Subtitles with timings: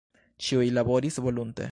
[0.45, 1.69] Ĉiuj laboris volontule.